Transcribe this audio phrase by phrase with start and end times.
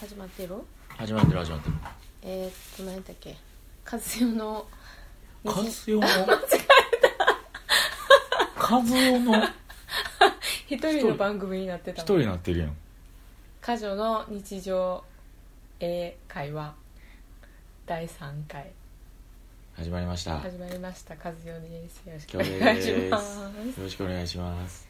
[0.00, 0.54] 始まってる？
[0.96, 1.74] 始まってる始まってる。
[2.22, 3.36] えー、っと何だっけ？
[3.84, 4.66] 和代の
[5.44, 6.06] カズヨの
[8.56, 9.44] カズヨの？
[10.68, 12.74] 一人の番組になってた一人になってるやん。
[13.60, 15.04] 家女の日常
[15.80, 16.74] 英会話。
[17.84, 18.70] 第3回。
[19.76, 20.30] 始まりました。
[20.30, 21.14] よ始まりました。
[21.22, 21.98] 和代です。
[22.06, 23.38] よろしくお願いします。
[23.82, 24.88] ろしくお願いします。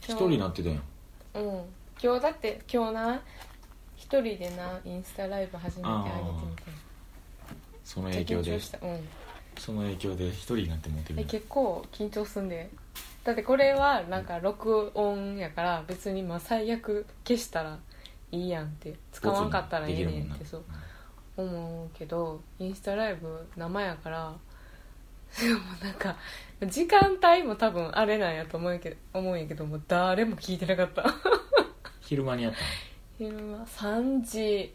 [0.00, 0.78] 一人になってたやん。
[1.34, 1.64] うん。
[2.02, 3.20] 今日だって今日な
[3.98, 6.16] 一人でなインスタライブ初めて上げて
[6.46, 6.62] みて。
[7.84, 8.78] そのめっちゃ緊影響で張した。
[8.78, 9.08] うん。
[9.58, 12.70] その影響で一人になって持ってるえ結構緊張すんで。
[13.24, 17.78] だってこれはなんか録音やから別にまあ最悪消したら
[18.30, 18.94] いいやんって。
[19.12, 20.64] 使わんかったらええねんってそう
[21.36, 24.34] 思うけどインスタライブ生やから
[25.40, 26.16] でもなんか
[26.66, 31.04] 時間帯も多分あれなんやと思うけど思うんやけどもう誰も聞いてなかった。
[32.00, 32.58] 昼間にやった
[33.18, 34.72] 昼間3時。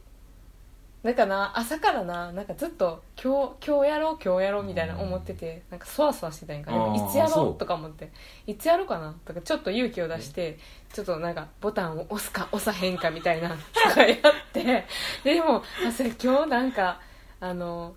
[1.01, 6.71] なんかな朝からななんかずっと今日今日やろう今日やろうみたいな思っててなんかそわそわしてたんやんか。
[6.73, 7.51] あーいつやろそう。
[7.55, 8.11] うとか思って。
[8.47, 9.15] いつやろうかな？
[9.25, 10.57] とかちょっと勇気を出して
[10.91, 13.55] ちょっとなんかボタンを押すか押さへんかみたいなと
[13.95, 14.19] かやっ
[14.51, 14.85] て。
[15.23, 16.99] でもあそれ今日なんか
[17.39, 17.95] あの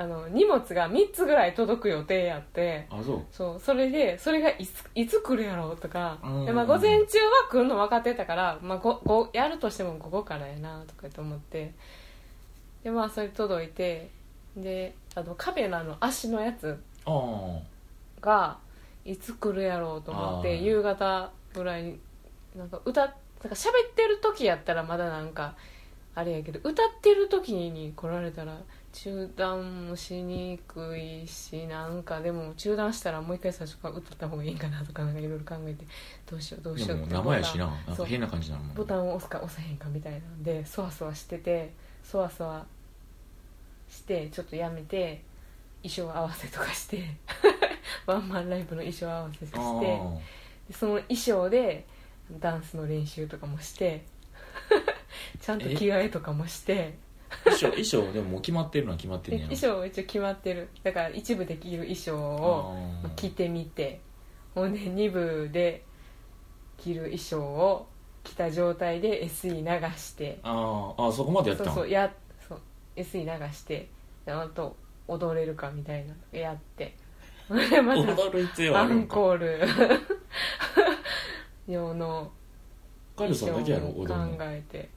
[0.00, 2.86] あの荷物が3つぐらい届く予定やって。
[2.88, 3.26] あそう。
[3.32, 6.18] そうそれでそれがいついつ来るやろうとか。
[6.22, 6.46] うん。
[6.46, 11.74] で、まあ、午前中は来るの分かってたから、まあ、ごごやるとしても午後からやなとかって思って。
[12.84, 14.16] でまあそれ届いて。
[14.56, 16.78] であのカメラの足のやつ
[18.20, 18.58] が
[19.04, 21.98] いつ来るやろうと思って夕方ぐらいに
[22.56, 23.16] なんか歌なんか
[23.50, 25.54] 喋ってる時やったらまだなんか
[26.14, 28.58] あれやけど歌ってる時に来られたら
[28.92, 35.84] 中断もしにくいしなんかでも中断したらもう一回最初から歌った方がいいかなとかなんかいろいろ考えて
[36.28, 37.94] どうしようどうしようって生やしなボタンそうな。
[37.94, 41.72] んか変な感じなのボタンを押すか押さへんかみたいなんでそわそわしてて
[42.02, 42.66] そわそわ
[43.88, 45.22] してちょっとやめて
[45.82, 47.16] 衣装合わせとかして
[48.06, 51.86] ワンマンライブの衣装合わせしてあでその衣装で
[52.40, 54.04] ダンスの練習とかもして
[55.40, 57.07] ちゃんと着替えとかもしてあ
[57.44, 60.68] 衣装衣装でももう決まってるのは決まってるんやで衣装は一応決まってる。
[60.82, 63.14] だから一部で着る衣装をあー。
[63.16, 64.00] 着てみて。
[64.54, 65.84] ほんで2部で
[66.78, 67.86] 着る衣装を
[68.24, 70.38] 着た状態で SE 流して。
[70.42, 72.12] あーあーそこまでやったそうんそうや
[72.48, 72.60] そう
[72.96, 73.88] SE 流して。
[74.24, 76.14] であと踊れるかみたいな。
[76.32, 76.96] のやって。
[77.48, 79.14] また踊る必要あアンるんか。
[79.14, 79.60] コール。
[81.68, 82.30] 用の
[83.16, 84.52] カルさんだけやろ衣装を考踊るの。
[84.52, 84.88] えて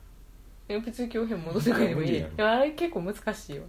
[0.74, 3.64] え別に今日戻ってくれてもいい無理やあれ結構難しいよ。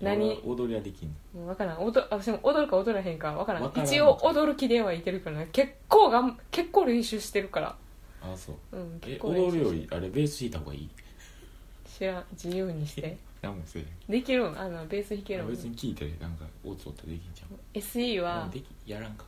[0.00, 0.40] 何？
[0.44, 1.84] 踊りはできんのもう分からん。
[1.84, 3.32] 踊私も踊るか踊らへんか。
[3.34, 3.62] 分からん。
[3.62, 3.88] わからん。
[3.88, 5.48] 一応踊る気ではいてるからね。
[5.52, 7.76] 結構がん結構練習してるから。
[8.22, 8.76] あそう。
[8.76, 10.90] うんえ結構練習踊るよりあれベース弾いた方がいい？
[11.86, 12.24] 知らん。
[12.32, 13.16] 自由にして。
[13.42, 14.58] 何もせえできるん？
[14.58, 15.48] あのベース弾けるん？
[15.50, 19.24] 別に聞いてなんかオツオツできんじゃん SE はできやらんか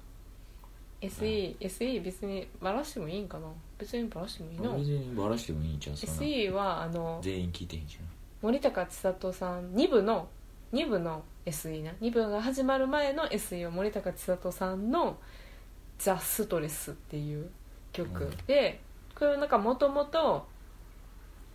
[1.08, 3.46] SE, SE 別にバラしてもいいんかな？
[3.78, 6.22] 別にバラしてもいいの別にバラしてもいいんじゃんそんな。
[6.22, 7.98] SE はあの全員聞いてへんじ
[8.42, 10.28] 森高千里さん2部の
[10.72, 11.92] 2部の SE な。
[12.00, 15.18] 2部が始まる前の SE は森高千里さんの
[15.98, 17.50] 「ザ・ストレス」っていう
[17.92, 18.36] 曲、うん。
[18.46, 18.80] で
[19.14, 20.46] これなんかもともと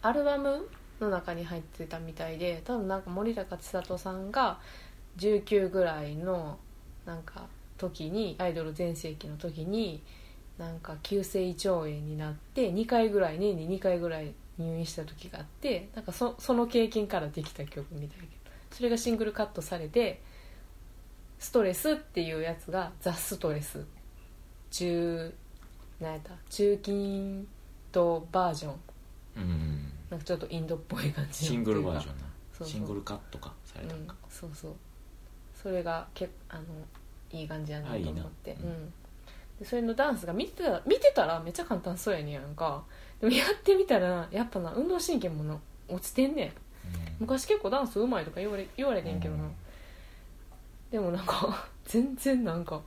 [0.02, 0.70] アルバム
[1.02, 4.60] の中に入ってたみたいで多分なんか森高千里さんが
[5.18, 6.58] 19ぐらいの
[7.06, 7.48] なんか
[7.80, 10.04] 時にアイドル全盛期の時に
[10.60, 18.30] なんか急性胃腸炎になって2回ぐらい年に2回ぐらい入院した時があってなんかそその経験からできた曲みたいだけど
[18.72, 20.22] それがシングルカットされて
[21.40, 23.86] 「ストレス」っていうやつが「ザ・ストレス」
[24.72, 25.34] 中
[26.00, 26.32] 何やった？
[26.50, 27.48] 中近
[27.94, 28.76] 東バージョン。
[29.38, 29.92] うん。
[30.10, 32.66] なんかちょっとインドっぽい感じのシングルバージョンな。
[32.68, 34.08] シングルカットかされたうん。
[34.30, 34.76] そうそう。
[35.56, 36.64] それがけあの
[37.32, 38.54] いい感じやなと思って。
[38.54, 38.70] うん。
[38.70, 38.94] うん。
[39.60, 42.84] でそれのダンスが見てたら見てたらめっちゃ簡単そうやねんやんか。
[43.20, 46.52] でもやってみたらやっぱな運動神経もな落ちてんねん。
[47.20, 49.52] 昔結構ダンスうまいとか言われ言われてんけどな、うん。
[50.92, 52.82] でもなんか全然なんか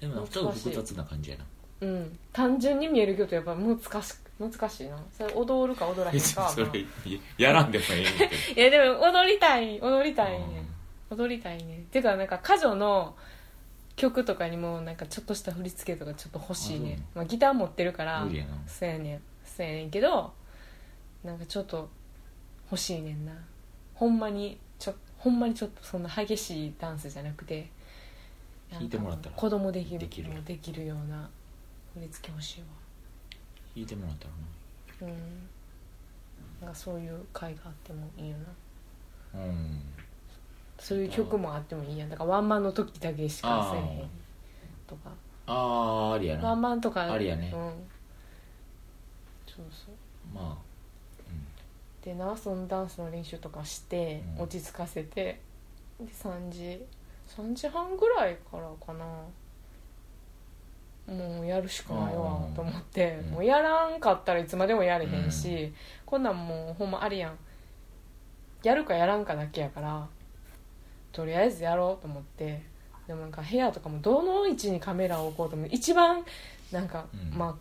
[0.00, 1.44] でもちょっと複雑な感じやな。
[1.80, 2.18] うん。
[2.32, 4.96] 単純に見えるけどやっぱ難し難しいな。
[5.12, 6.84] それ踊るか踊らへん別かに それ
[7.36, 10.64] やらんでもええねん いやでも踊りたい踊りたいね
[11.10, 11.84] 踊りたいね。
[11.90, 13.16] ていうかなんか歌女の
[13.96, 16.98] 曲とかにもなんかちょっとした振り付けとかちょっと欲しいね。
[17.14, 18.56] あまあ、ギター持ってるから無理やな。
[18.66, 19.22] そうやねん。
[19.44, 20.32] そうやねんけど
[21.24, 21.88] なんかちょっと
[22.70, 23.32] 欲しいねんな。
[23.94, 27.68] ほんまにちょほんまにちょっとそんな激しいダンスじゃなくて
[28.70, 31.28] 弾いてもらったら子供できるできるできるような
[31.94, 32.66] 振り付け欲しいわ。
[33.74, 34.26] 弾いてもらった
[35.04, 35.14] らな。
[35.14, 35.48] うん。
[36.60, 38.36] なんかそういう回があってもいいよ
[39.34, 39.40] な。
[39.40, 39.82] うん
[40.78, 42.08] そういう曲もあってもいいやん。
[42.08, 44.08] だからワンマンの時だけしかせえへん
[44.86, 45.10] とか。
[45.46, 47.50] ああありやワンなマンとかありやね。
[47.52, 47.60] うん。
[49.46, 49.94] そうそう。
[50.34, 50.56] ま
[52.02, 54.42] でなそのダンスの練習とかして、うん。
[54.44, 55.40] 落ち着かせて
[56.00, 56.84] で3時
[57.26, 59.04] 3時半ぐらいからかな。
[61.12, 63.30] もうやるしかないわうんと思って、うん。
[63.30, 65.72] もうやらんかったらいつまでもやれへんし、
[66.04, 67.38] こんなんもうほんまありやん。
[68.62, 70.06] やるかやらんかだけやから
[71.12, 72.62] とりあえずやろうと思って
[73.06, 76.24] でもなんか部屋とかもどの位置にカメラを置こうと思って一番
[76.72, 77.38] なんか、うん。
[77.38, 77.54] まあ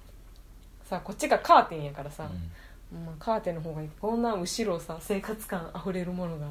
[0.83, 3.05] さこっちがカーテンやからさ、あうん。
[3.05, 3.89] まあ、カーテンの方がいい。
[3.99, 6.47] こんな後ろさ生活感あふれるものが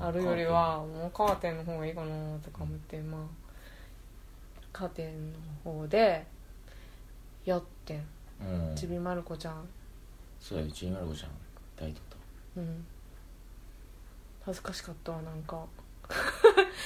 [0.00, 2.08] あるよりはもうカーテンの方がいいかな
[2.44, 3.20] とか思ってまあ
[4.72, 6.24] カーテンの方で
[7.44, 8.04] やってん。
[8.40, 8.76] うん。
[8.76, 9.66] ちびまる子ちゃん。
[10.40, 11.30] そうやうちにまる子ちゃん。
[11.76, 12.00] 抱いと。
[12.00, 12.04] っ
[12.58, 12.86] うん。
[14.44, 15.56] 恥ずかしかったわなんか。
[15.56, 15.87] た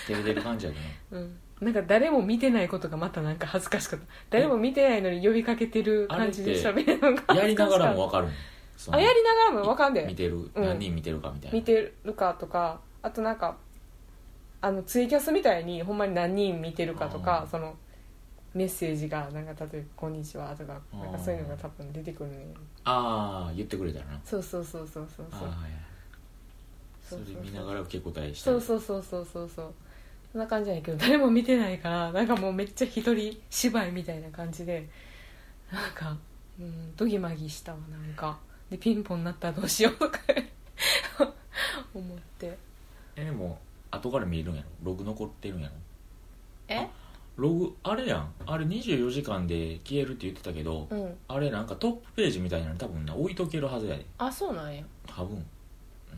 [0.06, 0.78] 照れてる感じやけ
[1.14, 1.38] どうん。
[1.60, 4.06] なんか誰も見てないことがまたなんか恥ずかしかった。
[4.30, 8.32] 誰も見てないのに呼びかけてる感じで喋るのがなやりながらも分かるの？
[8.76, 10.64] そのたあやりながらも分かんで見てる、うん。
[10.64, 11.54] 何人見てるかみたいな。
[11.54, 13.56] 見てるかとかあとなんか
[14.60, 17.24] あのツイキャスみたいにほんまに何人見てるかとあー。
[17.24, 17.76] かその
[18.54, 22.52] メッセージがなんか例えば「こんにちは」とかなんかそういうのが多分出てくるね。
[22.84, 24.20] ああ言ってくれたらな。
[24.24, 25.42] そうそうそうそうそうそう。
[25.42, 25.70] はいはい
[27.12, 27.42] それそうそう。
[27.44, 29.74] 見ながら受け答えしたそうそうそうそうそうそう。
[30.32, 34.88] そんな感じやけど誰も見てないからなんかもうめっちゃ一人芝居みたいな感じで
[35.70, 36.16] なんか
[36.58, 38.38] うんドギマギしたわなんか。
[38.70, 40.18] でピンポンになったらどうしようとか
[41.94, 42.56] 思って。
[43.16, 43.58] えでも
[43.90, 44.92] 後から見えるんやろ？
[44.92, 45.74] ログ残ってるんやろ？
[46.68, 46.88] え？
[47.36, 48.32] ログあれやん。
[48.46, 51.14] あれ24時間で消えるって言ってたけど、うん。
[51.28, 54.06] あれなんかトップページみたいなの多分な置いとけるはずやで。
[54.16, 54.82] あそうなんや。
[55.06, 55.44] 多分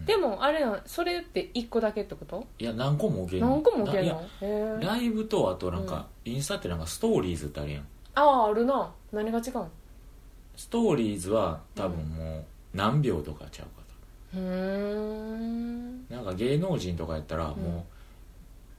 [0.07, 2.47] でもあれなそれって1個だけってこと？
[2.59, 3.43] いや何個も置ける。
[3.47, 7.87] 何個も置けんいやのへえライブとあとなんか、インスタってなんかストーリーズってあるやん。
[8.17, 8.93] あああるな。
[9.13, 9.67] 何が違うん？
[10.57, 12.45] ストーリーズは多分もう
[12.77, 13.83] 何秒とかちゃうか
[14.35, 16.05] うーん。
[16.09, 17.87] となんか芸能人とかやったらも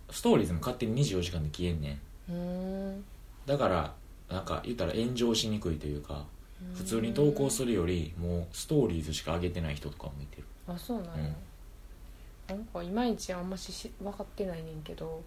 [0.10, 2.32] う、ストーリーズも勝手に24時間で消えんねん。
[2.32, 3.04] うーん。
[3.46, 3.94] だから
[4.30, 6.26] なんか言ったら炎上しにくいというか
[6.74, 10.44] 普通に投稿するよりもうストーリーズしか上げてない人とかもいてる。
[10.68, 11.30] あそうなんや、
[12.48, 15.24] なんかいまいちあんましし分かってないねんけど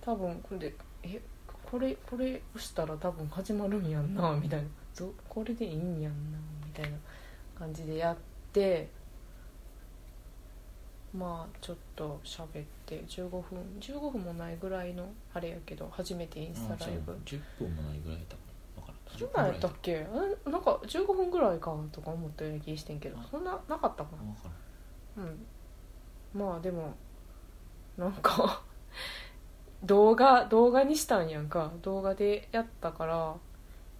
[0.00, 1.20] 多分これでえ
[1.70, 4.68] これこれ押したら多分始まるんやんなみたいな。
[4.98, 6.96] どこれでいいんやんなみたいな
[7.56, 8.16] 感じでやっ
[8.52, 8.88] て
[11.14, 13.42] まあちょっと喋って15分
[13.80, 17.12] 15分もないぐらいのあれやけど初めてインスタライブ。
[17.24, 18.49] 10分もないぐらいやったかな。
[18.49, 18.49] 分からん
[19.18, 20.06] そんなんやったっけ？
[20.46, 24.22] あなんか15分ぐらいかとか思ったような気してんけどそんななかったかな？
[24.22, 24.48] 分か
[25.16, 25.46] らんうん。
[26.32, 26.94] まあでも
[27.96, 28.62] なんか
[29.84, 31.70] 動画動画にしたんやんか。
[31.82, 33.36] 動画でやったから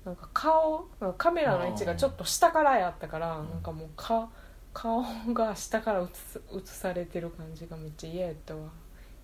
[0.04, 0.86] なんか顔
[1.18, 3.50] カメラの位置がちょっと下からやったからうん。
[3.50, 4.28] なんかもうか
[4.72, 5.02] 顔
[5.34, 8.68] が下から映す映されてる感じがめっちゃ嫌やったわ。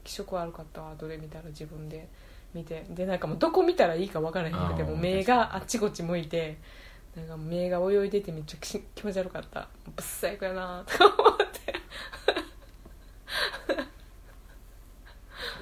[0.03, 2.09] 気色悪かったわ後で見たら自分で
[2.57, 6.57] 見てでなんかもうどこ見たらいいか分からへんくてもう目があっちこっち向いて
[7.15, 9.69] なんか目が泳いでてめっちゃ気気持ち悪かった。
[9.85, 11.75] ぶっ最悪やなとか思って。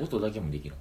[0.02, 0.74] 音だけもできる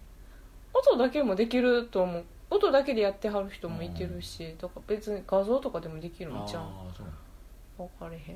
[0.73, 2.23] 音だけもできると思う。
[2.49, 6.71] 音だけでやってはる人もいてるしだから別に画像とかでもできるんじゃん
[7.77, 8.35] 分かれへん。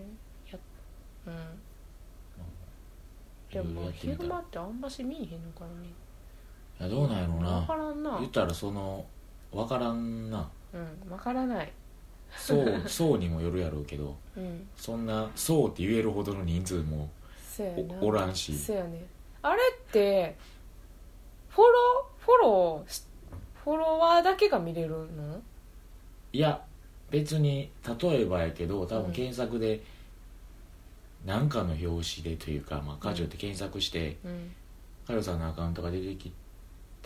[0.52, 0.60] や
[1.28, 1.60] うん。
[3.52, 5.92] でも昼間ってあんまし見えへんのかなみん
[6.80, 7.42] いやどうなんやろうな。
[7.42, 8.18] 分なからんな。
[8.20, 9.06] 言ったらその
[9.52, 10.50] 分からんな。
[10.74, 11.72] うん分からない。
[12.36, 14.16] 層層 にもよるやろうけど。
[14.36, 14.68] うん。
[14.76, 17.10] そんな層って言えるほどの人数も
[17.50, 17.96] そやな。
[18.02, 18.58] おおらんし。
[18.58, 19.06] そやね。
[19.42, 20.36] あれって
[21.50, 23.04] フォローフォローし
[23.64, 25.42] フォロワーだけが見れるの？
[26.34, 26.62] いや
[27.10, 29.04] 別に例えばやけど多うん。
[29.06, 29.82] 分検索で
[31.26, 34.52] 何かの表紙でというか「まあ、カジュって検索してうん。
[35.08, 36.32] カジュさんのアカウントが出てき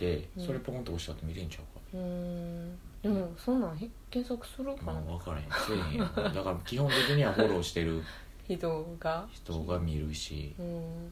[0.01, 0.45] てうん。
[0.45, 1.81] それポンと押したって見れんちゃうか。
[1.93, 2.77] うーん。
[3.03, 5.45] でもそんなんへ検索するかまあな分からへん。
[5.45, 8.01] せえへんだから基本的にはフォローしてる
[8.47, 9.27] 人が。
[9.31, 10.53] 人が見るし。
[10.59, 11.11] うん。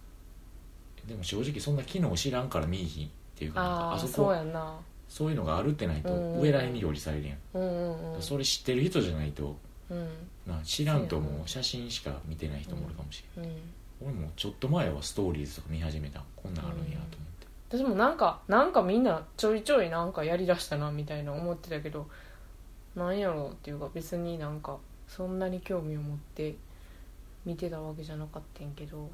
[1.08, 4.80] でも正直そんな機能知らんから見いひんっていうかなんかああそあそこうやんな。
[5.08, 7.66] そういうのがあるってないとうん上らへんに表示されるやん、うんう
[8.12, 8.22] んうん。
[8.22, 9.58] それ知ってる人じゃないと
[9.90, 10.08] うん。
[10.46, 11.38] な知らんとそうやな。
[11.38, 13.54] もう写真しか見てない人もおるかもしれん、うん。
[14.02, 16.24] 俺もちょっと前はストーリーズとか見始めた。
[16.36, 17.26] こんなんあるんやと思
[17.70, 22.08] 私もなんかなんかみんなちょいちょいなんかやりだしたなみたいな思ってたけど
[22.96, 26.56] なんやろうっていうか別になんかそんなに興味を持って
[27.46, 29.10] 見てたわけじゃなかったんけど、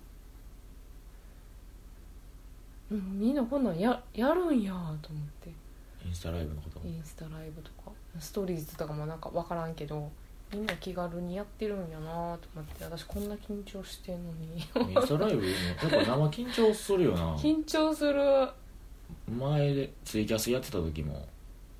[2.92, 4.72] うん、みんなこんなんややるんや
[5.02, 5.66] と思って。
[6.06, 10.12] インスタライブのことインスタライブとかストーリーズとかもなんか分からんけど
[10.56, 14.58] みんな気軽にやってるんやなと思って私こんな緊張してんのに。
[14.58, 15.54] インスタライブもや
[15.88, 17.36] っぱ生緊張するよな。
[17.36, 18.48] 緊張する。
[19.38, 21.28] 前でツイキャスやってた時も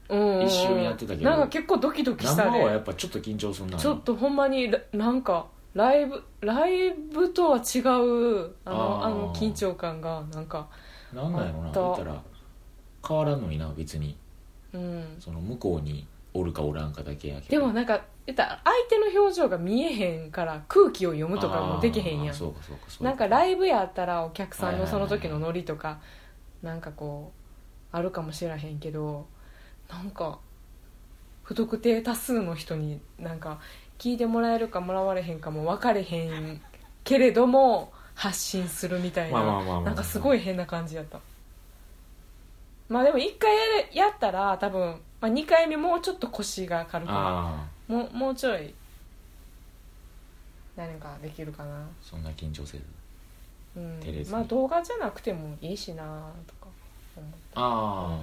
[0.10, 9.06] 一瞬やってたけどなんか結構ドキドキした生はやねっぱちょっと緊張するなちょっとほんまにラなんかライブライブとは違うあのあー。
[9.06, 10.68] あの緊張感がなんか
[11.14, 11.68] なんなんやろな。
[11.68, 12.22] あっったら
[13.08, 14.18] 変わらんのにな別に。
[14.74, 15.16] うん。
[15.20, 16.06] その向こうに
[16.36, 22.36] おるかおらんかだけやけでどもなんか言ったら相手の表情が見えへんから空気を読むとかもできへんやん。
[22.36, 26.00] そうかそうかそうなんかライブやったらお客さんのその時のはいノリとか
[26.62, 27.32] なんかこ
[27.94, 29.28] うあるかもしらへんけど
[29.90, 30.40] なんか
[31.44, 33.60] 不特定多数の人になんか
[33.98, 36.62] 聞いてもらえるかもらわれへんかも分かれへん
[37.06, 41.20] けれども発信するみたいまあまあまあまあななんかすごい変な感じやった。
[42.88, 48.74] まあでも1回やれやったら多分、まあ、2回目もうちょっと腰が軽くなああもうもうちょい
[50.76, 51.88] 何かできるかな。
[52.02, 52.84] そんな緊張せず。
[53.78, 54.00] うん。
[54.00, 54.38] 照れずに。
[54.38, 56.04] まあ動画じゃなくてもいいしな
[56.46, 56.68] とか
[57.16, 57.38] 思って。
[57.56, 58.20] あ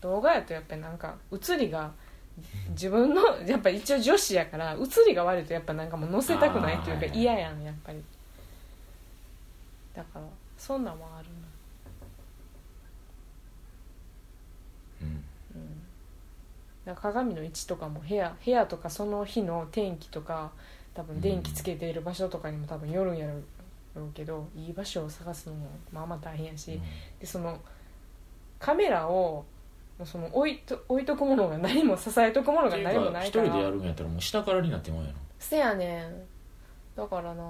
[0.00, 1.90] 動画やとやっぱりなんか映りが
[2.70, 4.76] 自分のやっぱ一応女子やから映
[5.08, 8.02] りが悪いとやっぱなんかもう載せたくないっていうかあーはいはい嫌やんやっぱり。
[9.94, 10.22] だから
[10.58, 11.28] そんなんもある
[15.02, 20.52] あうんな、うん、だから鏡の位置とかも部屋部屋とかその日の天気とか
[20.94, 23.26] 多分電気つけている場所とかにも多分よるんや
[23.94, 26.80] ろうけどいい場所を探すのもまあまあ大変やし、
[27.18, 27.58] でその
[28.58, 29.44] カメラを
[30.04, 33.44] その置いと置いとくものが何も支えとくものが何もないから。
[33.44, 36.12] 一人でやるんやったらもう下からになってもんやろせやねん。
[36.94, 37.44] だからな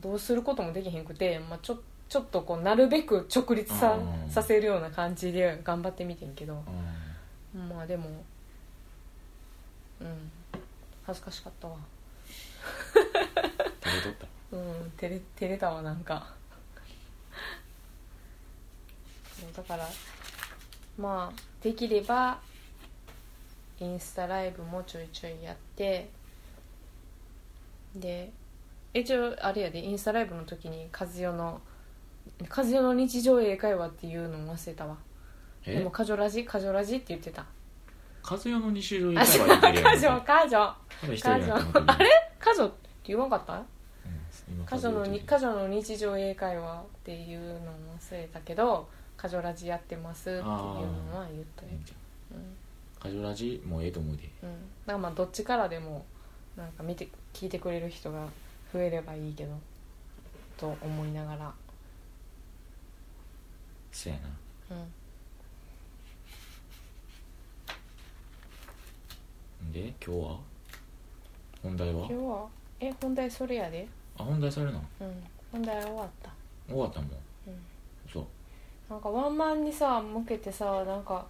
[0.00, 4.30] どうすることもできへんくて、まあ、ちょちょっとこうなるべく直立さうん。
[4.30, 6.60] させるような感じで頑張ってみてんけどうん
[7.56, 8.24] まあでも
[10.00, 10.30] うん。
[11.06, 11.76] 恥ずかしかったわ。
[13.80, 14.56] 照れとった。
[14.56, 16.34] うん照れ照れたわなんか。
[19.40, 19.88] そうだから
[20.98, 22.38] まあできれば
[23.78, 26.08] インスタライブもちょいちょいやって
[27.94, 28.32] で
[28.94, 31.60] 一応あれやでインスタライブの時に和代の
[32.48, 34.96] 「和代の日常英会話」っていうのも忘れたわ
[35.66, 36.44] でえも「カジョラジ？
[36.44, 37.44] カジョラジ」って言ってた。
[38.28, 40.74] 和代の西条あ行ってるやんカジョカジョ。
[41.00, 42.10] ただ一人やと思ったけどあれ？
[42.40, 43.62] カジョって言わんかった？
[44.64, 51.70] カジョのカジョの日常英会話っていうのも忘れたけど「カジョラジやってます」っていうのは言ったよ
[53.00, 54.24] カジョラジもうええと思うで。
[54.42, 54.56] うん、だ
[54.86, 56.04] からまあどっちからでも
[56.56, 58.26] なんか見て聞いてくれる人が
[58.72, 59.52] 増えればいいけど
[60.56, 61.52] と思いながら。
[63.92, 64.76] そやな。
[64.76, 64.92] うん
[69.72, 70.36] で今日は？
[71.62, 71.94] 本題は？
[71.94, 72.46] 今日は？
[72.80, 73.88] え本題それやで。
[74.18, 75.24] あ本題されるのうん。
[75.52, 76.30] 本題終わった。
[76.68, 77.10] 終わったもん。
[77.10, 77.54] うん。
[78.12, 78.24] そう。
[78.88, 81.26] なんかワンマンにさ向けてさなんか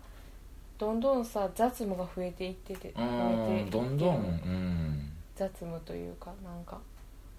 [0.79, 4.17] どんどんさ雑務が増えていっててう増えていってんどんどん？
[4.17, 5.13] うん。
[5.35, 6.79] 雑務というかなんか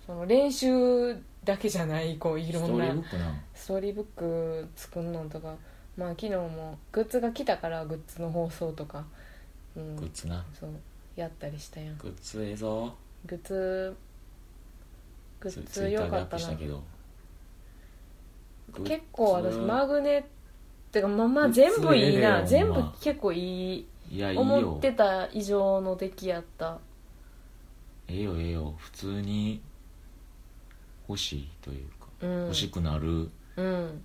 [0.06, 5.56] その練習だけじゃないこういストーリろんなーブックなストーリーブック作るのとか。
[5.98, 9.04] まあ昨日もグッズが来たからグッズの放送とか、
[9.78, 10.44] うん、グッズな。
[10.60, 10.70] そう。
[11.16, 11.98] やったりしたやん。
[11.98, 12.94] グッズええぞ。
[13.26, 13.96] グッズ
[15.40, 16.26] グッズツイッターでアッよかったな。
[16.26, 16.84] プしたけど。
[18.84, 20.24] 結構私マグネっ
[20.92, 26.80] てかまあまあグッズ全部いいええなよ全部ほんま結構いいいやいい思よってた以上の出来やった。
[28.08, 28.74] ええよええよ。
[28.78, 29.62] 普通に
[31.08, 32.42] 欲しいというか、うん。
[32.44, 33.30] 欲しくなる。
[33.56, 34.04] うん。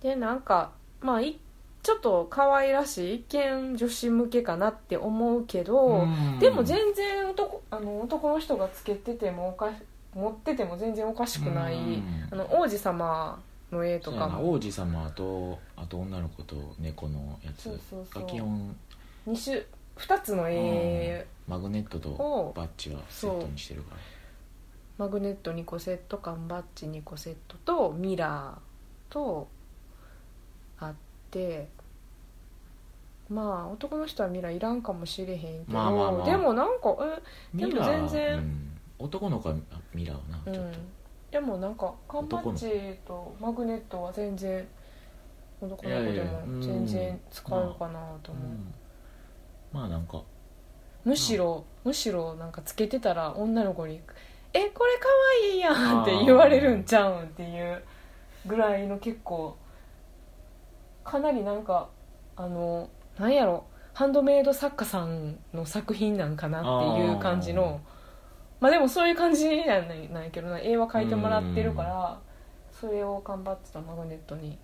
[0.00, 1.38] でなんかまあい
[1.84, 6.38] ちょっと可愛らしい一見女子向けかなって思うけど、うん。
[6.38, 9.70] でも全然男あの男の人がつけててもおか
[10.14, 12.28] 持ってても全然おかしくない、うん。
[12.30, 13.38] あの王子様
[13.70, 14.52] の絵とかも。
[14.52, 17.68] 王子様とあと女の子と猫のやつ。
[18.14, 18.74] が基本
[19.28, 19.66] 2種
[19.98, 24.00] 2つの絵、マグネットとをバッジはセットにしてるから。
[24.96, 29.48] マグネット2個セット缶バッジ2個セットとミラーと
[30.78, 30.94] あっ
[31.34, 31.68] て
[33.28, 36.26] まあ男の人はミラーいらんかもしれへんけど、まあまあまあ。
[36.26, 36.96] でもなんか
[37.56, 38.70] えでも全然うん。
[38.96, 39.56] 男の子は
[39.92, 40.54] ミラーはな、うん。
[40.54, 40.78] ちょっと。
[41.32, 44.64] でもなんか缶バッジとマグネットは全然
[45.60, 48.74] 男の子でも全然使えるかなと思う、うん。
[49.72, 50.22] まあなんか。
[51.04, 54.00] むしろむしろなんかつけてたら女の子に
[54.54, 57.82] 「えこれかわいいやん」って言われるんちゃうんっていう
[58.46, 59.56] ぐらいの結構
[61.04, 61.88] かなりなんか
[62.36, 67.80] あのなんやろハンドメイド作家さんの作品なんかなっていう感じの
[68.60, 72.20] まあでもそういう感じじゃないないけどな絵は描いてもらってるから
[72.72, 74.58] それを頑張ってたマグネットに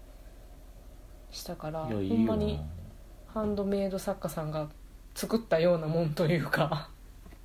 [1.31, 2.61] したからほんまに
[3.29, 4.69] ハンドメイド作家さんが
[5.15, 6.91] 作ったようなもんというか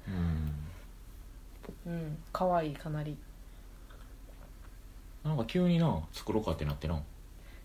[0.08, 1.92] うん。
[1.92, 3.18] うん可愛いかなり。
[5.24, 7.02] なんか急にな作ろうかってなってな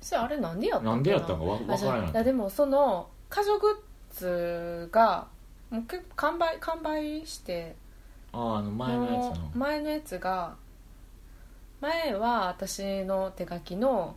[0.00, 0.97] それあれなんでやったな？
[0.97, 5.28] んでやったんかわわあじゃあからないいやでもその家族グッズが
[5.71, 7.76] もう結構完売完売して
[8.33, 10.54] あああの前のやつもうの前のやつが
[11.80, 14.16] 前は私の手書きの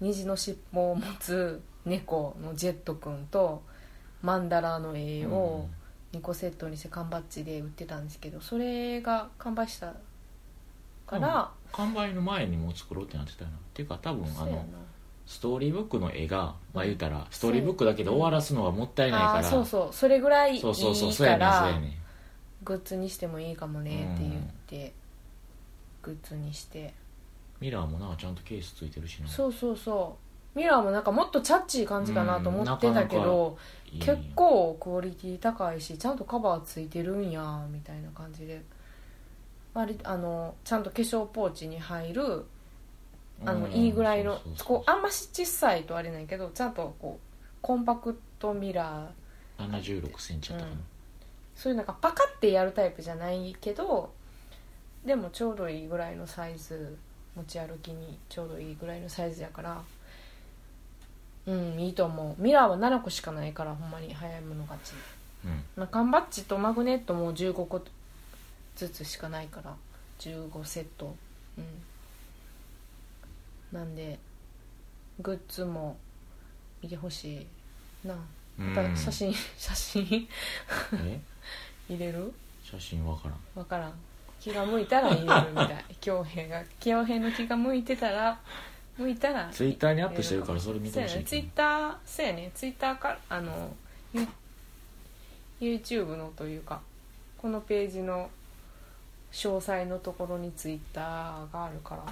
[0.00, 3.62] 虹の尻尾を持つ猫のジェットくんと
[4.22, 5.68] マンダラの絵を
[6.12, 9.94] 2個セットにして缶バッジで売ってたんですけどそれが完売した
[11.06, 13.56] から、完売の前にもう作ろうってなってたよな。
[13.56, 14.62] っていうか多分あそうやな。
[14.62, 14.66] の
[15.26, 19.44] ストーリーブックの絵がまあ言うたらストーリーブックだけで終わらすのはもったいないから。
[19.44, 19.94] そうそう。
[19.94, 21.80] それぐらいいいそうそうそうそうそうや
[22.62, 24.92] グッズにしてもいいかもねって言って、
[26.02, 26.94] グッズにして。
[27.60, 29.28] ミラーもなちゃんとケースついてるしな。
[29.28, 30.16] そうそうそ
[30.54, 30.58] う。
[30.58, 33.58] ミラーもなんかもっとチャッチー感じかなと思ってたけど
[33.92, 38.62] いい結構クオリティ高いしちゃんとカバーついてるんやみたいな感じで。
[39.74, 42.46] 割あのちゃんと化粧ポーチに入る
[43.44, 47.26] あのうんいいぐらいのこうあんまし小さいとあれないけどちゃんとこう
[47.60, 49.68] コンパクトミラー。
[49.70, 50.80] 7 6センチやったかな、
[51.54, 54.12] そういうなんかパカってやるタイプじゃないけど
[55.04, 56.98] でもちょうどいいぐらいのサイズ
[57.34, 59.80] 持ち歩きにちょうどいいぐらいのサイズやから
[61.46, 62.42] うんいいと思う。
[62.42, 64.92] ミラーは7個しかないからほんまに早い者勝ち、
[65.44, 65.64] うん。
[65.76, 67.82] まあ、缶バッジとマグネットも15個
[68.74, 69.74] ずつしかないから
[70.18, 71.14] 15セット。
[71.56, 71.64] うん
[73.72, 74.18] なんで
[75.20, 75.96] グッズも
[76.82, 77.46] 見てほし
[78.04, 78.14] いな。
[78.58, 78.74] うん。
[78.74, 80.28] また写真 写真。
[80.94, 81.20] え？
[81.88, 82.32] 入れる？
[82.62, 83.38] 写真わからん。
[83.54, 83.92] 分からん。
[84.40, 85.84] 気が向いたら入れるみたい。
[86.00, 86.62] 恭平が。
[86.80, 88.38] 恭平の気が向いてたら
[88.96, 91.24] 向いたらツイッターにアップしてるからそれ見てほしいそうやね。
[91.26, 92.50] ツイッターそうやね。
[92.54, 93.74] ツイッターかあの
[94.14, 94.26] ユ
[95.60, 96.80] YouTube のというか
[97.38, 98.30] このページの
[99.32, 102.04] 詳細のところにツイッターがあるから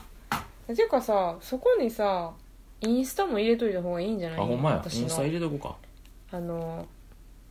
[0.67, 2.33] ていうかさそこにさ
[2.81, 4.41] インスタも入れといた方がいいんじゃない？
[4.41, 4.77] あほんまや。
[4.77, 5.03] 私の。
[5.03, 5.77] インスタ入れとこうか。
[6.33, 6.87] あの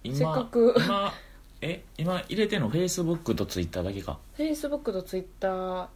[0.03, 0.75] 今せっかく。
[0.77, 1.13] 今
[1.61, 1.83] え？
[1.97, 2.69] 今入れてんの？
[2.69, 4.19] フェイスブックとツイッターだけか。
[4.37, 5.89] Facebook と Twitter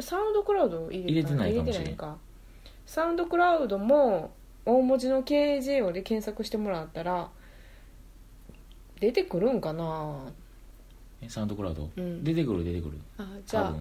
[0.00, 1.82] サウンドクラウド入れ入れてないかもしれん。
[1.84, 2.16] 入れてないか
[2.86, 4.32] サウンドクラウドも
[4.66, 7.30] 大文字の KJO で検索してもらったら
[9.00, 10.26] 出てくるんかな？
[11.22, 12.22] えサウンドクラウド、うん。
[12.22, 12.98] 出てくる出てくる。
[13.18, 13.74] あじゃあ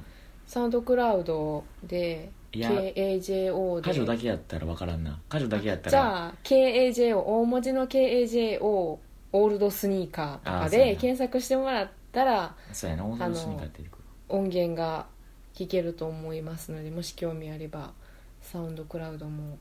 [0.48, 3.92] サウンドクラウドでいや KAJO で。
[3.92, 5.20] 箇所だけやったら分からんな。
[5.30, 13.06] 箇所だけやったらじゃあ KAJO 大文字の KAJO オールドスニーカーとかで検索してもらったらそうやな。
[13.06, 13.90] オードスニーカー出て
[14.30, 15.08] 音源が
[15.56, 17.94] 聞けると思いますのでもし興味あれば
[18.42, 19.58] サウンドクラウドも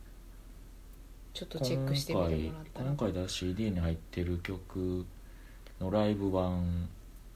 [1.35, 2.87] ちょっとチェックしてみてもらったら。
[2.91, 5.07] 今回今回だ CD に入ってる曲
[5.81, 6.89] のライブ版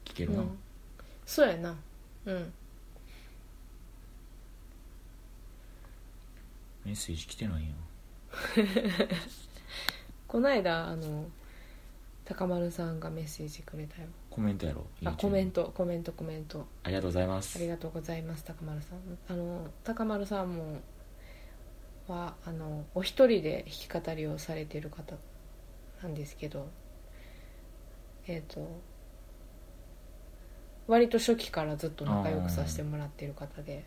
[0.05, 0.57] 聴けるな、うん、
[1.25, 1.75] そうやな。
[2.25, 2.53] うん
[6.87, 7.69] メッセージ来てないや
[10.25, 11.25] この間あの
[12.23, 14.07] 高丸さんがメッセージくれたよ。
[14.29, 16.65] コメントやろあ YouTube コメントコメントコメント。
[16.83, 17.57] ありがとうございます。
[17.57, 18.99] ありがとうございます高丸さん。
[19.27, 20.79] あの高丸さんも
[22.07, 25.17] はあのお一人で弾き語りをされてる方
[26.01, 26.69] なんですけど
[28.27, 28.81] えっ、と
[30.87, 33.83] 割と初期からずっと仲良くさせてもらってる方で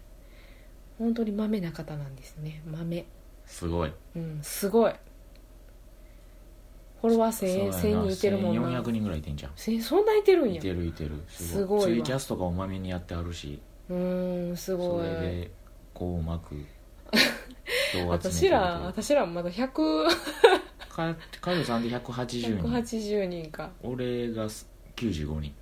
[1.01, 2.63] 本当にまめな方なんですね。
[2.71, 3.07] まめ
[3.47, 3.93] すごい。
[4.15, 4.93] うんすごい。
[7.01, 8.03] フォロワー1000そうやな。
[8.05, 8.83] 1000人いてるもんな。
[8.83, 9.53] 1400人ぐらいいてんじゃん。
[9.53, 10.57] 1000そんないてるんや。
[10.57, 11.13] いてるいてる。
[11.27, 11.81] すごい。
[11.81, 11.85] わ。
[11.87, 13.59] ツイキャスとかもまめにやってあるし。
[13.89, 15.07] うーんすそごい。
[15.07, 15.51] れで
[15.95, 16.55] こううまく
[18.09, 20.07] 私ら私らまだ100
[20.91, 22.69] かカルさんで180人。
[22.69, 23.71] 180人か。
[23.83, 24.47] 俺が
[24.97, 25.55] 95人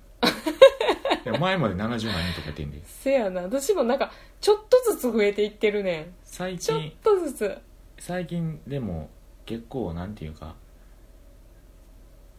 [1.25, 2.81] いや前まで70何人とかやってんで。
[2.85, 3.41] せやな。
[3.41, 6.13] 私もなんかちょっとずつ増えていってるねん。
[6.23, 7.57] 最ちょっ近とずつ。
[7.97, 9.09] 最近でも
[9.45, 10.55] 結構なんていうか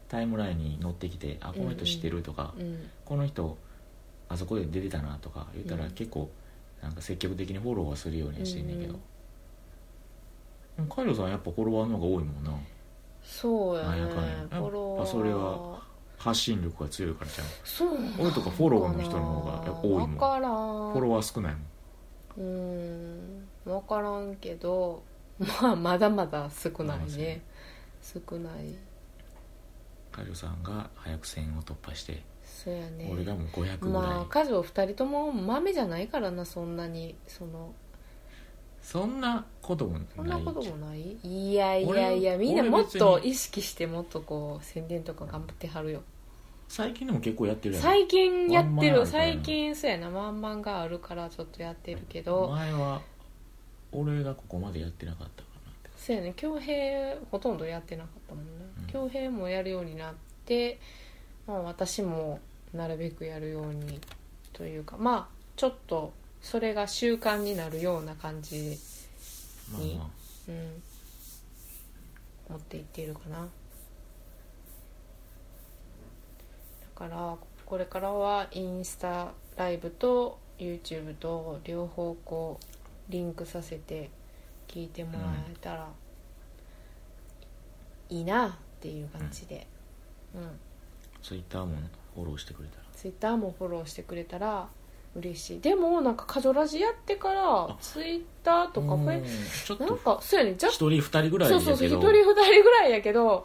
[0.08, 3.58] タイムラインに乗ってきて「あこの人知ってる」とか、うんこの人
[4.28, 5.90] あそこで出てたな」とか言ったらうん。
[5.92, 6.30] 結構
[6.82, 8.94] なんか積極的にフォローはするようにはしてんねんけど。
[8.94, 9.00] うん。
[10.76, 12.58] でもカイロさんやっぱフォロワーの方が多いもんな。
[13.22, 13.88] そうやね。
[13.88, 14.46] なんやかんや。
[14.50, 15.69] フォロワーやっぱそれは
[16.20, 18.20] 発信力が強いからじゃん。
[18.20, 20.10] 俺とかフォローの人の方がやっぱ多いもん。
[20.10, 20.52] 分からん。
[20.52, 21.64] フォロワー少ないもん。
[22.36, 23.48] うーん。
[23.64, 25.02] 分からんけど
[25.62, 27.42] まあまだまだ少ないね。
[28.02, 28.74] 少ない。
[30.12, 33.08] カジョさんが早く1000を突破して、そうやね。
[33.10, 37.16] 俺がもう500ぐらい、まあ家事2人とも豆じゃないからなそんなに。
[37.26, 37.72] その
[38.82, 40.06] そんなこともない。
[40.16, 41.16] そんなこともない？
[41.22, 46.02] いやいやいや俺みんなもっと意識してもっとこう宣伝とか頑張ってはるよ。
[46.66, 47.82] 最近でも結構やってるやん。
[47.82, 49.06] 最近やってる。
[49.06, 50.08] 最近そうやな。
[50.10, 52.48] ワンマンがあるからちょっとやってるけど。
[52.48, 53.02] 前は
[53.92, 55.70] 俺がここまでやってなかったかな。
[55.72, 56.32] ってそうやね。
[56.36, 58.50] 恭平ほとんどやってなかったもんね。
[58.78, 58.86] うん。
[58.86, 60.14] 恭平もやるようになっ
[60.46, 60.78] て、
[61.46, 62.38] まあ、私も
[62.72, 64.00] なるべくやるように
[64.52, 64.96] というか。
[64.96, 68.78] まあちょっとそれが習慣になるような感じいい
[69.72, 70.08] まあまあ。
[70.48, 70.82] うん
[72.50, 73.38] 持っていっているかな。
[73.38, 73.46] だ
[76.96, 84.10] からこれからはインスタライブと YouTube と両方こうリンクさせて
[84.66, 85.88] 聞いてもらえたら
[88.08, 89.68] いいなっていう感じで、
[90.34, 90.58] うん。
[91.22, 91.76] ツイッターも
[92.14, 92.82] フォローしてくれたら。
[92.96, 94.68] Twitter もフォローしてくれたら
[95.16, 95.60] 嬉しい。
[95.60, 97.76] でもなんかカジョラジやってからあ。
[97.80, 99.24] Twitter とかフェうん
[99.66, 103.44] ちょっなんとかそうやね若一人二人ぐらいそうそうそう一人二人ぐらいやけど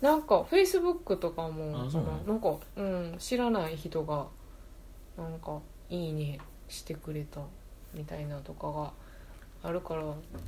[0.00, 1.88] なんかフェイスブックとかも
[2.26, 4.26] なんか、うん、知らない人が
[5.16, 6.38] なんか「いいね」
[6.68, 7.40] してくれた
[7.94, 8.92] みたいなとかが
[9.62, 10.02] あるから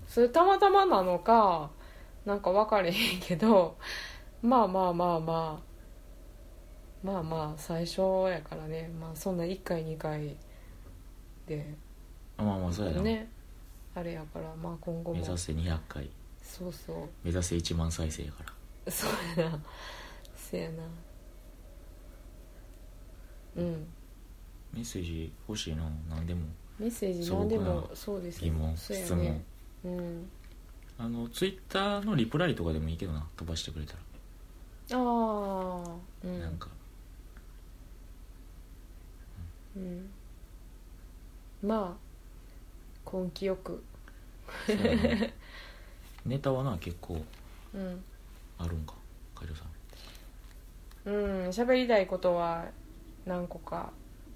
[0.07, 1.71] それたまたまなのか
[2.25, 3.77] なんか分かれへんけど
[4.43, 5.68] まあまあまあまあ
[7.03, 10.37] まあまあ最初やからね、まあ、そんな1回2回
[11.47, 11.75] で。
[12.37, 13.29] あまあまあそうやな、ね。
[13.95, 15.21] あれやからまあ今後も。
[15.21, 16.11] 目指せ200回。
[16.43, 16.97] そうそう。
[17.23, 18.45] 目指せ1万再生やか
[18.87, 18.93] ら。
[18.93, 19.59] そうやな。
[20.37, 20.83] そうやな。
[23.57, 23.87] うん。
[24.73, 26.43] メッセージ欲しいな何でも。
[26.79, 28.41] メッセージ何でもそうです。
[28.41, 29.25] 疑問、そうや質問。
[29.25, 29.45] ね
[29.85, 30.31] うん。
[30.99, 33.27] あのツイッターのリプライとかでもいいけどな。
[33.37, 33.99] 飛ばしてくれたら、
[34.93, 36.41] ああうん。
[36.41, 36.69] なんか
[39.79, 41.69] うん。
[41.69, 41.97] ま
[43.07, 43.83] あ根気よく。
[44.67, 45.27] そうやな
[46.27, 47.23] ネタはな結構。
[47.75, 48.05] うん。
[48.59, 48.95] あるんか
[49.35, 49.69] カジョさん。
[51.07, 51.11] う
[51.47, 52.65] ん喋りたいことは
[53.25, 53.91] 何個か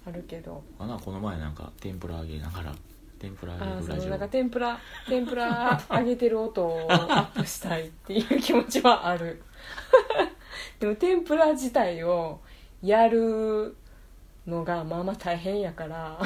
[0.07, 0.63] あるけど。
[0.79, 2.73] あなこの前なんか天ぷら揚げながら
[3.19, 4.03] 天ぷら揚あーそげるラジオ。
[4.05, 9.41] のなんか天ぷら天ぷら揚げてる音をアップしたいっていう気持ちはある。
[10.79, 12.39] でも天ぷら自体を
[12.81, 13.75] やる
[14.47, 16.19] のがまあまあ大変やから。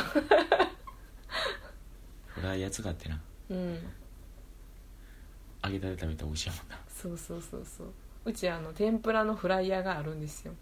[2.27, 3.19] フライヤー使ってな。
[3.49, 3.79] うん。
[5.63, 6.79] 揚げたて食べたら美味しいもんな。
[6.87, 7.87] そうそうそうそう。
[8.25, 10.53] うちあの天ぷらのフライヤーがあるんですよ。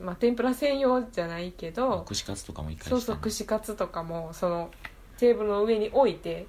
[0.00, 4.70] まあ天ぷら専用じゃないけど串カツとかも一回そうそうしたな串カツとかもその
[5.18, 6.46] テーブルの上に置いて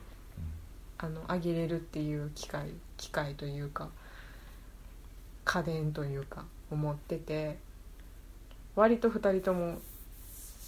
[0.97, 3.89] あの揚げれるっていう機械機械というか
[5.45, 7.57] 家電というかを持ってて
[8.75, 9.79] 割と2人とも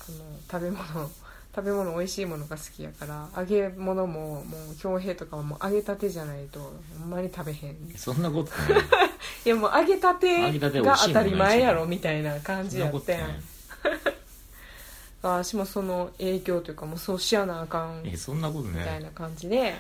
[0.10, 0.18] あの
[0.52, 1.10] 食べ物
[1.56, 6.60] 食べ物美味しいものが好きやから揚げ物ももう恭平とかはもう揚げたてじゃないと
[7.00, 7.72] ほんまに食べへん。
[7.72, 8.84] いそんなことない。
[9.48, 13.22] やもう揚げたてが当たり前やろみたいな感じやってん。
[15.22, 18.80] 私もその影響というかもうそうしやなあかんえそんなことない。
[18.80, 19.76] みたいな感じで、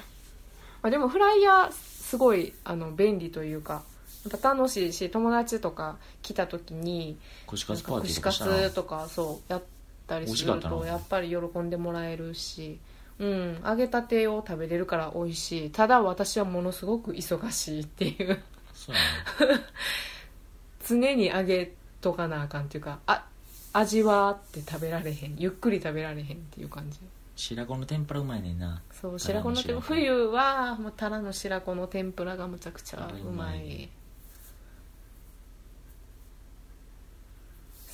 [0.81, 3.83] まあ、でもフライヤーすごいあの便利というか
[4.23, 9.63] やっぱ楽しいし友達とか来た時に串カツパーティーなんか串カツとかそうやっ
[10.07, 12.79] たりするとやっぱり喜んでもらえるし
[13.19, 15.69] うん揚げたてを食べれるから美味しい。
[15.69, 18.41] ただ私はものすごく忙しいっていう。
[20.87, 23.25] 常に揚げとかなあかんっていうかあ
[23.73, 25.35] 味わって食べられへん。
[25.37, 26.99] ゆっくり食べられへんっていう感じ。
[27.37, 28.81] 白子の天ぷらうまいねんな。
[28.91, 33.89] そう白子の天白子冬はもうタラの白子の天ぷらがむちゃくちゃうまうまい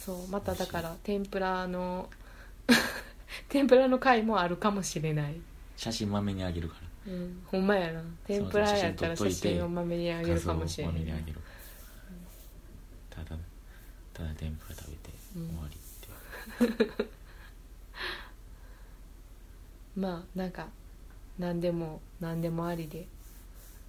[0.04, 2.10] そうまただから天ぷらの
[3.50, 5.36] 天ぷらの回もあるかもしれない、
[5.78, 6.76] 写真まめにあげるか
[7.08, 8.02] うん、ほんまやな。
[8.26, 11.40] 天ぷらやったら写真をまめにあらげるかもしれない画像をまめにあげる。
[13.10, 13.38] ただ
[14.14, 15.48] ただ天ぷら食べてうん。
[15.48, 17.06] 終わりって。
[19.96, 20.68] まあなんか
[21.40, 23.08] 何でも何でもありで。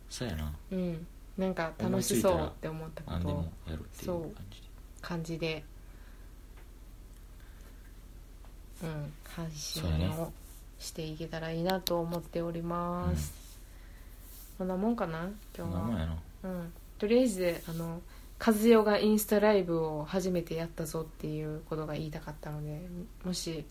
[0.09, 0.53] そうやな。
[0.71, 1.07] うん。
[1.37, 3.29] なんか楽しそうって思ったこと。
[3.29, 4.69] をるっていうそう感じで。
[5.01, 5.65] 感じで
[8.83, 9.85] うん配信
[10.19, 10.33] を
[10.79, 13.33] していけたらいいなと思っております、
[14.59, 15.31] こんなもんかな？
[15.57, 16.17] 今日は。
[16.45, 18.03] うん、とりあえずあの
[18.45, 22.81] 和代がインスタライブを初めてやったぞっていうことが言いたかったので
[23.25, 23.65] もし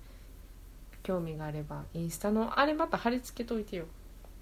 [1.04, 3.86] 興味があればインスタのあれまた貼り付けといてよ。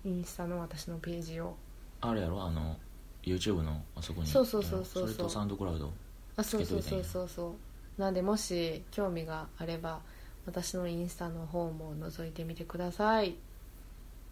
[0.05, 1.57] インスタの私のページを。
[2.01, 2.43] あれやろ？
[2.43, 2.77] あの
[3.23, 4.27] YouTube のあそこに。
[4.27, 5.07] そうそうそうそうそう。
[5.09, 5.91] それとサウンドクラウド
[6.37, 7.55] あそうそうそうそうそ
[7.97, 8.01] う。
[8.01, 9.99] なんでもし興味があれば
[10.45, 13.35] 私のインスタの方も覗いてみてください。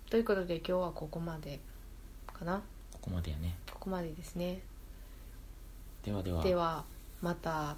[0.10, 1.60] ということで今日はここまで
[2.34, 2.62] かな？
[2.94, 3.56] ここまでやね。
[3.72, 4.62] ここまでですね。
[6.04, 6.44] ではでは。
[6.44, 6.86] では
[7.22, 7.52] また。
[7.52, 7.78] ま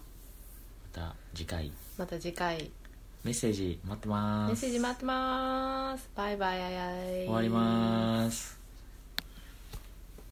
[0.91, 1.71] た次回。
[1.97, 2.71] また次回。
[3.23, 4.49] メッセージ待ってます。
[4.49, 6.09] メッセージ待ってます。
[6.15, 6.59] バイバイ。
[7.25, 8.58] 終わります